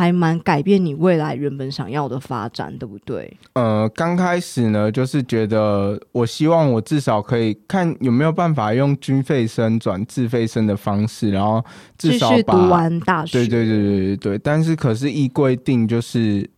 [0.01, 3.37] 还蛮改变你未来原本想要的发展，对不对？
[3.53, 11.63] 呃，刚开始呢，就是觉得我希望我至少可以看有没有办法用军费生转自费生的方式，然后
[11.99, 14.17] 至少把读完大学，对对对对对。
[14.17, 16.49] 对，但是可是一规定就是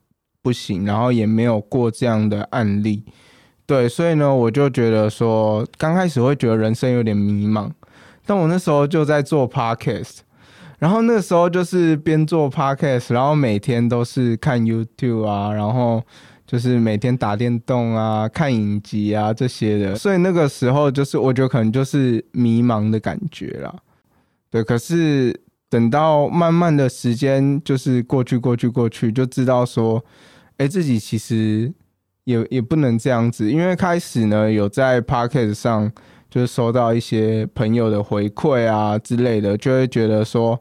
[0.41, 3.03] 不行，然后也没有过这样的案例，
[3.67, 7.69] 对，所以呢，我就觉得说，刚开始会觉得人生有点迷茫，
[8.25, 10.19] 但我那时候就在做 podcast，
[10.83, 16.03] 然后那时候就是边做 podcast，然后每天都是看 YouTube 啊，然后
[16.45, 23.73] 就是每天打电动啊、看影集啊这些的，所以那个时候就是我觉得可能就是迷茫的感觉啦。
[24.51, 25.41] 对，可是
[25.71, 30.05] 等到慢慢的时间就是过去、过去、过去，就知道说，
[30.57, 31.73] 哎，自己其实
[32.25, 35.93] 也也不能这样子，因为开始呢有在 p o c k e t 上
[36.33, 40.59] 就是收到一些朋友的回馈啊之类的，就会觉得说，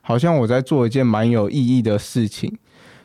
[0.00, 2.56] 好像我在做一件蛮有意义的事情。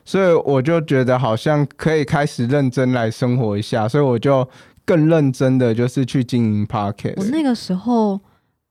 [0.06, 4.48] 所以我就觉得好像可以开始认真来生活一下，所以我就
[4.86, 7.16] 更认真的就是去经营 Parket。
[7.18, 8.20] 我那个时候，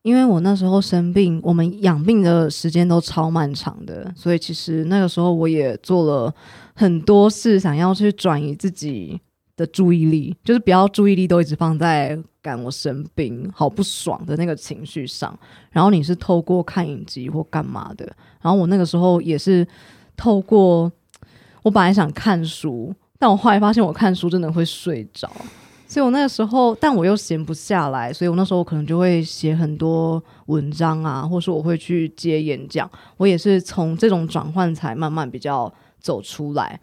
[0.02, 6.32] 因为我那时候生病，我们养病的时间都超漫长的，所以其实那个时候我也做了
[6.76, 9.20] 很多事，想要去转移自己
[9.62, 15.38] 的注意力，就是不要注意力都一直放在赶我生病好不爽的那个情绪上。
[15.70, 18.04] 然后你是透过看影集或干嘛的，
[18.40, 19.66] 然后我那个时候也是
[20.16, 20.90] 透过。
[21.64, 25.30] 我本来想看书，但我后来发现我看书真的会睡着，
[25.86, 32.90] 所以我那个时候，但我又闲不下来，所以我那时候可能就会写很多文章啊，或是我会去接演讲。
[33.16, 36.80] 我也是从这种转换才慢慢比较走出来。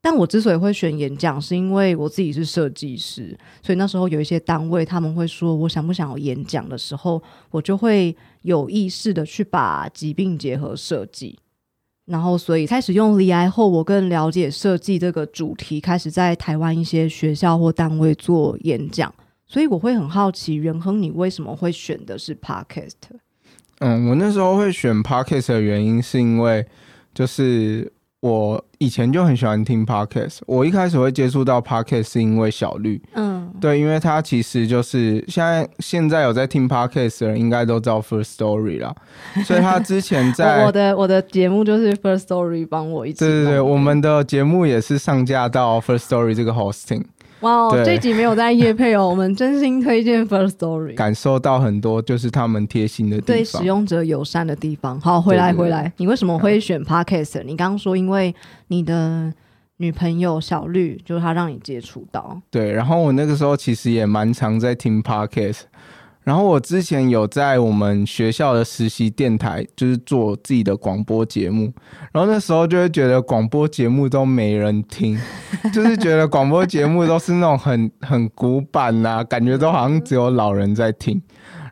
[0.00, 11.36] 但我之所以会选演讲，是因为我自己是设计师，所以那时候有一些单位他们会说我想不想要演讲的时候，我就会有意识的去把疾病结合设计。
[12.04, 19.12] 然后，所以开始用离癌后，我更了解设计这个主题，开始在台湾一些学校或单位做演讲。
[19.46, 22.92] 所以我会很好奇，元亨，你为什么会选的是 Podcast？
[23.80, 26.64] 嗯，我那时候会选 Podcast 的原因，是因为
[27.12, 27.92] 就是。
[28.20, 38.92] 我以前就很喜欢听 podcast，我一开始会接触到 podcast 是因为小绿，嗯，对，因为他其实就是现在现在有在听 podcast 的人应该都知道 First Story 啦，
[39.44, 47.04] 所以他之前在 我的我的节目就是 First Story 帮我一起，对对对，我们的节目也是上架到 First Story 这个 hosting。
[47.40, 55.00] 哇，这集没有在夜配哦，我们真心推荐 First Story，感受到很多就是他们贴心的地方，对使用者友善的地方。
[55.00, 57.42] 好，回来回来，你为什么会选 Podcast？
[57.44, 58.34] 你刚刚说因为
[58.66, 59.32] 你的
[59.76, 62.40] 女朋友小绿，就是她让你接触到。
[62.50, 65.60] 对，然后我那个时候其实也蛮常在听 Podcast。
[66.28, 71.72] 然后我之前有在我们学校的实习电台，就是做自己的广播节目。
[72.12, 75.18] 然后那时候就会觉得广播节目都没人听，
[75.72, 81.18] 就是觉得广播节目都是那种很 很古板呐，感觉都好像只有老人在听。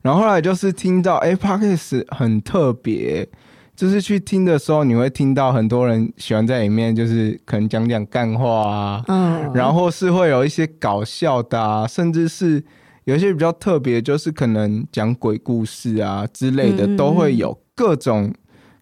[0.00, 3.28] 然后后来就是听到，哎 p o d c a s 很特别，
[3.76, 12.64] 就是去听的时候，你会听到很多人喜欢在里面，就是可能讲讲干话啊，嗯，然后是会有一些搞笑的，啊，甚至是。
[13.06, 18.34] 有一些比较特别，就是可能讲鬼故事啊之类的，都会有各种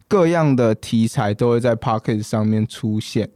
[0.09, 3.29] 各样的题材都会在 p o c k e t 上面出现，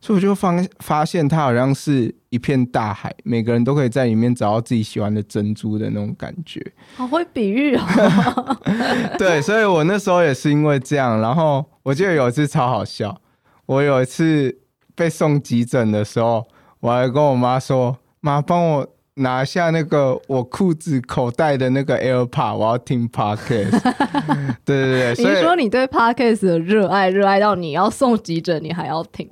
[0.00, 6.60] 所以我就发发现它好像是一片大海，每个人都可以在里面找到自己喜欢的珍珠的那种感觉。
[6.96, 8.58] 好会比喻哦！
[9.16, 13.16] 对，所以我那时候也是因为这样，然后我记得有一次超好笑，
[13.66, 14.58] 我有一次
[14.96, 16.44] 被送急诊的时候，
[16.80, 23.70] 我还跟我妈说：“妈，帮我。”拿下那个我裤子口袋的那个 AirPod，我要听 Podcast。
[24.64, 29.28] 对 对对，你说你对 Podcast 的热爱，热爱到你要送急诊，你还要听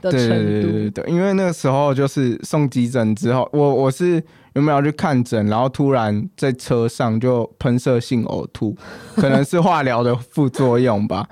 [0.00, 0.26] 的程度。
[0.28, 4.22] 对对对对，因为那个时候就是送急诊之后，我我是
[4.54, 8.76] 有没有去看诊，然后突然在车上就喷射性呕吐，
[9.14, 11.24] 可能是化疗的副作用吧。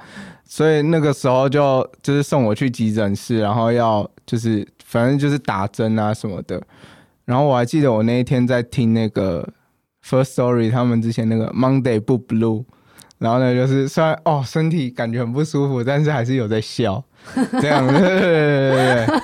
[0.44, 6.62] 所以那个时候就就是送我去急诊室，然后要就是反正就是打针啊什么的。
[7.28, 9.46] 然后我还记得我那一天在听那个
[10.02, 12.64] First Story，他们之前那个 Monday 不 Blue，
[13.18, 17.04] 然后呢就是虽然哦身体感觉很不舒服，但是还是有在笑，
[17.60, 19.20] 这样对对对对对，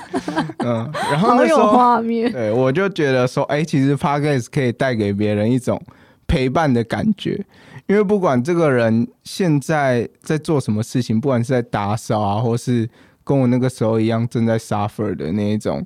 [0.59, 1.99] 嗯，然后那时候
[2.31, 5.81] 对我就觉得说，哎，其实 Podcast 可以带给别人一种
[6.27, 7.43] 陪伴的感觉，
[7.87, 12.87] 因为不管这个人现在在做什么事情，不管是在打扫啊，或是
[13.23, 15.83] 跟我那个时候一样正在 suffer 的那一种。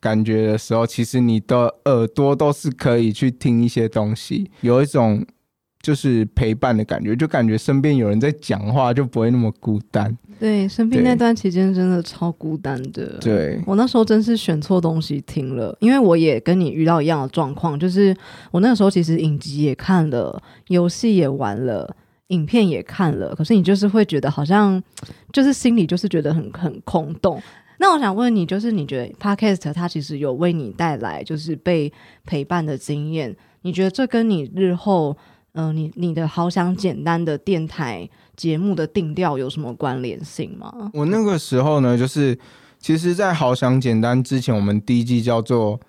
[0.00, 5.24] 感觉的时候，其实你的耳朵都是可以去听一些东西，有一种
[5.82, 10.16] 就是陪伴的感觉，就感觉身边有人在讲话，就不会那么孤单。
[10.38, 13.18] 对，生病那段期间真的超孤单的。
[13.20, 18.16] 对我那时候真是选错东西听了，因为我也跟你遇到一样的状况，就是
[18.50, 21.94] 我那个时候其实影集也看了，游戏也玩了，
[22.28, 24.82] 影片也看了，可是你就是会觉得好像
[25.30, 27.38] 就是心里就是觉得很很空洞。
[27.80, 31.90] 那我想问你，就是你觉得 Podcast 它其实有为你带来就是被
[32.26, 33.34] 陪伴的经验？
[33.62, 35.16] 你觉得这跟你日后，
[35.52, 38.06] 嗯，你你的好想简单的电台
[38.36, 40.90] 节目的定调有什么关联性吗？
[40.92, 42.38] 我那个时候呢，就是
[42.78, 45.78] 其实，在好想简单之前，我们第一季叫做《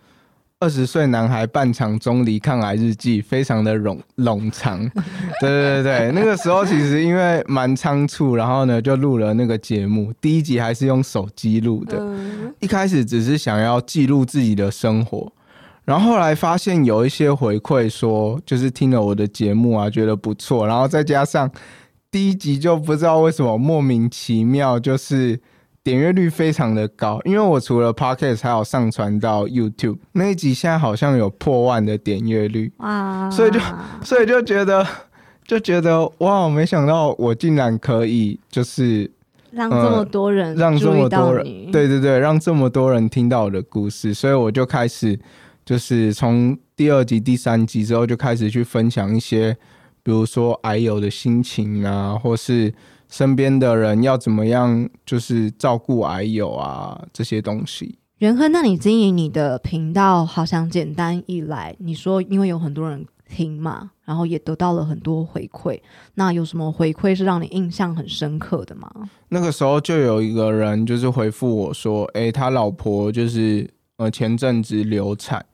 [0.62, 4.80] 二十岁男孩半场中离抗癌日记》，非常的冗冗长。
[5.41, 10.14] 对对对对，那个时候其实因为蛮仓促，然后呢就录了那个节目。
[10.22, 11.99] 第一集还是用手机录的，
[12.59, 15.34] 一开始只是想要记录自己的生活。
[15.84, 20.68] 然后后来发现有一些回馈说，就是听了我的节目啊，觉得不错。
[20.68, 21.49] 然后再加上
[22.12, 25.41] 第一集就不知道为什么莫名其妙就是
[25.84, 33.30] 点阅率非常的高，因为我除了 Podcast 还有上传到 YouTube 那一集，现在好像有破万的点阅率哇！
[33.30, 33.60] 所以就
[34.04, 34.86] 所以就觉得
[35.46, 39.10] 就觉得哇，没想到我竟然可以就是
[39.52, 45.20] 让这么多人让这么多人对对对让这么多人听到我的故事，所以我就开始。
[45.64, 49.56] 就是从第二集、第三集之后就开始去分享一些，
[50.02, 52.74] 比如说癌友的心情啊，或是
[53.12, 57.99] 身边的人要怎么样，就是照顾癌友啊这些东西。
[58.18, 65.80] 元亨，那你经营你的频道好像简单一来，你说因为有很多人听嘛，然后也得到了很多回馈，
[66.14, 68.89] 那有什么回馈是让你印象很深刻的吗？
[69.30, 75.45] 那个时候就有一个人就是回复我说：“哎，他老婆就是呃前阵子流产。”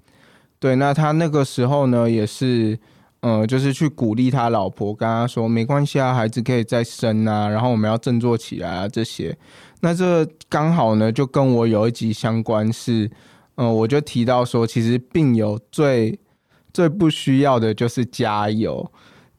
[0.59, 2.77] 对，那他那个时候呢，也是，
[3.21, 9.37] 呃，就是去鼓励他老婆，跟他说没关系啊，孩子可以再生啊，然后我们要振作起来啊，这些。
[9.81, 13.09] 那这刚好呢，就跟我有一集相关，是，
[13.55, 16.19] 嗯，我就提到说，其实病友最
[16.73, 18.91] 最不需要的就是加油，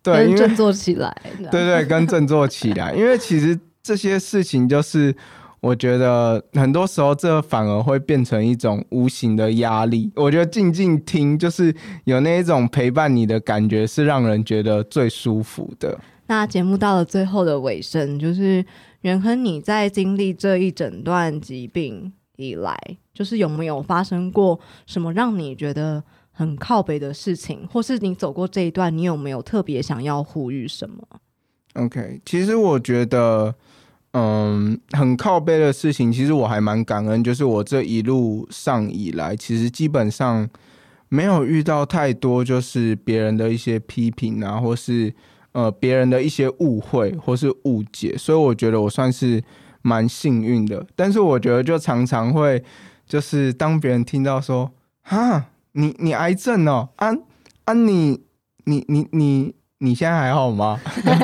[0.03, 1.17] 对，振作起来，
[1.51, 5.15] 对对，跟振作起来，因为其实这些事情就是。
[5.61, 10.09] 我觉得很多时候，这反而会变成一种无形的压力。
[10.15, 15.99] 我觉得静静听，就是有那一种陪伴你的感觉，是让人觉得最舒服的。
[16.29, 18.65] 那节目到了最后的尾声，就是
[19.01, 22.79] 元亨，你在经历这一整段疾病以来，
[23.13, 31.03] 就是有没有发生过什么让你觉得很靠北的事情，或是你走过这一段，你有没有特别想要呼吁什么
[31.75, 33.57] ？OK，其实我觉得。
[34.21, 37.23] 嗯，很靠背的事情，其实我还蛮感恩。
[37.23, 40.49] 就是我这一路上以来，其实基本上
[41.09, 45.15] 没有遇到太多，就是别人的一些批评啊，或是
[45.53, 49.41] 呃别人的一些误会或是误解，所以我觉得我算是
[49.83, 50.85] 蛮幸运的。
[50.97, 52.65] 但是我觉得就常常会，
[53.07, 57.23] 就是当别人听到说，哈，你你癌症哦，安
[57.67, 58.23] 安你
[58.65, 59.55] 你你你。
[59.81, 60.81] 你现在还好吗？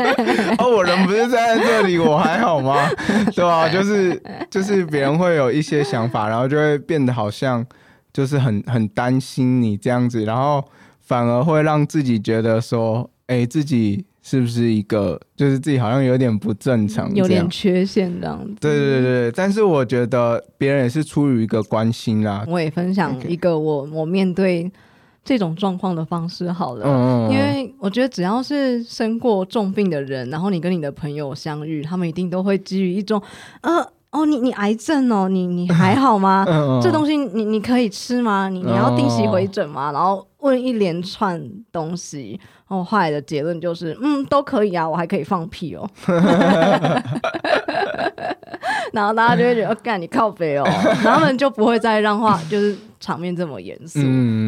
[0.59, 2.88] 哦，我人不是在这里，我还好吗？
[3.34, 3.68] 对吧？
[3.68, 7.66] 就是就是别人会有一些想法，然后就会变得好像
[8.12, 10.64] 就是很很担心你这样子，然后
[11.00, 18.55] 反而会让自己觉得说，哎，自己是不是一个就是自己好像有点不正常，有点缺陷这样子。
[18.61, 22.44] 对对对但是我觉得别人也是出于一个关心啦。
[22.46, 24.70] 我也分享一个我我面对。
[25.25, 26.87] 这种状况的方式好了，
[27.31, 33.22] 因为我觉得只要是生过重病的人，然后你跟你的朋友相遇，他们一定都会基于一种，
[33.62, 36.45] 呃，哦，你你癌症哦，你你 还好吗？
[36.83, 38.51] 这东西你你可以吃吗？
[38.51, 39.91] 你你要定期回诊吗？
[39.93, 45.89] 然后问一连串东西，然后后来的结论就是，嗯，都可以啊，我还可以放屁哦。
[48.95, 50.64] 然后大家就会觉得，干你靠北哦，
[51.03, 54.01] 他们就不会再让话，就是场面这么严肃。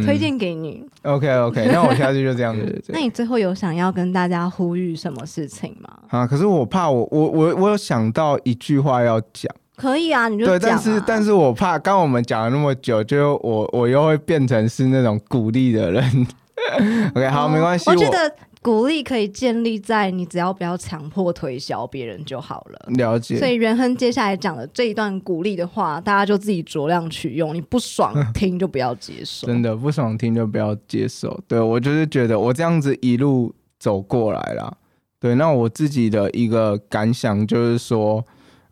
[0.07, 0.85] 推荐给你。
[1.03, 2.85] OK OK，那我下次就这样子。
[2.89, 5.91] 那你最后有想要跟大家呼吁什么事情吗？
[6.09, 9.53] 啊，可是我怕我我我我有想到一句话要讲。
[9.77, 16.27] 可以啊，你就对，但是但是我怕刚我们讲了那么久，就我我又会变成是那种鼓励的人。
[17.15, 17.91] OK，好，没关系。
[17.91, 18.33] 我觉得。
[18.67, 22.93] 鼓励可以建立在你只要不要强迫推销别人就好了。
[22.97, 23.39] 了解。
[23.39, 27.55] 所以元亨接下来讲的这一段鼓励的话，大家就自己酌量取用。
[27.55, 29.47] 你不爽听就不要接受。
[29.47, 31.41] 真的不爽听就不要接受。
[31.47, 34.77] 对我就是觉得我这样子一路走过来了。
[35.21, 38.25] 对，那我自己的一个感想就是说，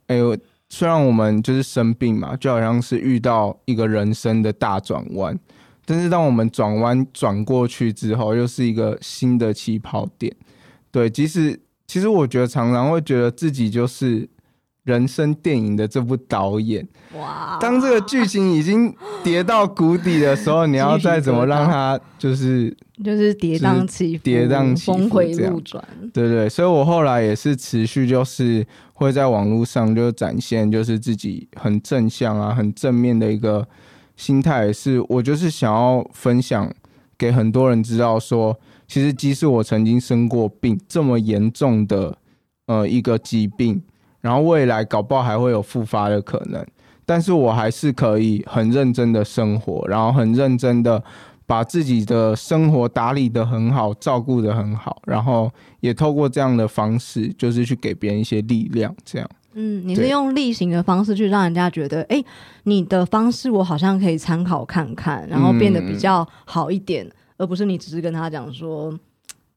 [0.08, 0.36] 哎呦，
[0.68, 5.38] 虽然我们就是生病嘛，就好像是遇到一个人生的大转弯。
[5.86, 10.34] 但是当我们转弯转过去之后，又是一个新的起跑点。
[10.90, 14.26] 对，即使其实我觉得常常会觉得自己就是
[14.84, 16.86] 人生电影的这部导演。
[17.18, 17.58] 哇！
[17.60, 22.74] 当这个剧情已经跌到谷底的时候，你要再怎么让它就是
[23.04, 25.84] 就是跌宕起伏、跌宕起伏、峰回路转。
[26.12, 33.66] 对对，所以我后来也是持续就是会在网络上就展现就是自己很正向啊、很正面的一个。
[34.16, 36.72] 心态是我就是想要分享
[37.18, 42.16] 给很多人知道，说其实即使我曾经生过病这么严重的
[42.66, 43.82] 呃一个疾病，
[44.20, 46.64] 然后未来搞不好还会有复发的可能，
[47.04, 51.02] 但是我还是可以很认真的生活，然后很认真的
[51.46, 55.50] 把自己的生活打理的很好，照顾的很好，然后
[55.80, 59.28] 也透过这样的方式，就是去给别人一些力量，这样。
[59.54, 62.22] 嗯，你是用例行的方式去让人家觉得，哎、
[62.64, 68.92] 你的方式我好像可以参考看看，然后变得比较好一点，而不是你只是跟他讲说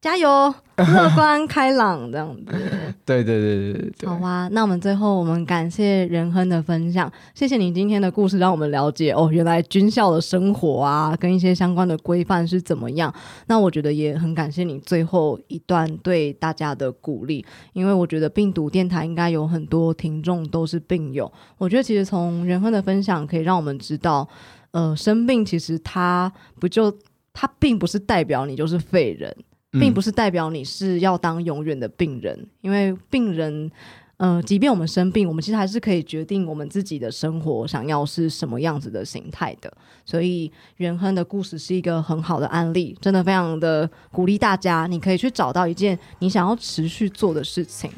[0.00, 0.28] 加油、
[0.78, 2.44] 乐观、开朗这样子。
[3.04, 4.16] 对对对对对对好。
[4.24, 13.12] 啊，那我们最后我们感谢仁亨的分享，谢谢你今天的故事，让我们了解哦，原来军校的生活啊，跟一些相关的规范是怎么样。
[13.48, 21.30] 那我觉得也很感谢你最后一段对大家的鼓励，因为我觉得病毒电台应该有很多听众都是病友。
[21.56, 24.28] 我觉得其实从仁亨的分享可以让我们知道，
[24.70, 26.96] 呃，生病其实它不就
[27.32, 29.34] 它并不是代表你就是废人，
[29.72, 33.70] 并不是是代表你是要当永远的病人，因为病人，
[34.16, 39.70] 呃，即便我们生病，我们其实还是可以决定我们自己的生活想要是什么样子的形态的。
[40.06, 47.90] 所以元亨的故事是一个很好的案例，真的非常的鼓励大家，你可以去找到一件你想要持续做的事情，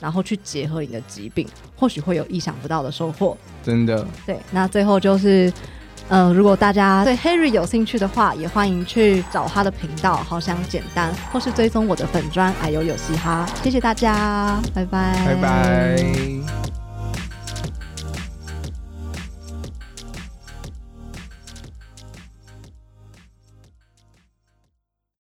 [0.00, 3.36] 然后去结合你的疾病，或许会有意想不到的收获。
[3.64, 5.52] 真的，对，那最后就是，
[6.08, 13.46] 呃，如果大家对 Harry 有兴趣的话，也欢迎去找他的频道，好想简单，或是追踪我的粉砖，哎呦有嘻哈。
[13.62, 16.83] 谢谢大家，拜拜，拜拜。